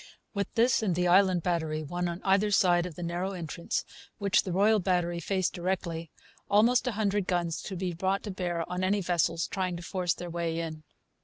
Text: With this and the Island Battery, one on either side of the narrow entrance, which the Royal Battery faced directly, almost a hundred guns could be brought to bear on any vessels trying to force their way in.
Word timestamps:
With 0.33 0.51
this 0.55 0.81
and 0.81 0.95
the 0.95 1.07
Island 1.07 1.43
Battery, 1.43 1.83
one 1.83 2.07
on 2.07 2.21
either 2.23 2.49
side 2.49 2.87
of 2.87 2.95
the 2.95 3.03
narrow 3.03 3.33
entrance, 3.33 3.85
which 4.17 4.41
the 4.41 4.51
Royal 4.51 4.79
Battery 4.79 5.19
faced 5.19 5.53
directly, 5.53 6.09
almost 6.49 6.87
a 6.87 6.93
hundred 6.93 7.27
guns 7.27 7.61
could 7.61 7.77
be 7.77 7.93
brought 7.93 8.23
to 8.23 8.31
bear 8.31 8.67
on 8.67 8.83
any 8.83 9.01
vessels 9.01 9.45
trying 9.47 9.77
to 9.77 9.83
force 9.83 10.15
their 10.15 10.27
way 10.31 10.57
in. 10.57 10.81